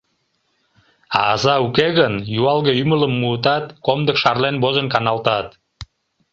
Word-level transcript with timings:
А 1.17 1.19
аза 1.33 1.55
уке 1.65 1.87
гын, 1.99 2.13
юалге 2.39 2.71
ӱмылым 2.81 3.13
муытат, 3.21 3.65
комдык 3.85 4.17
шарлен 4.23 4.55
возын 4.63 4.87
каналтат. 4.93 5.47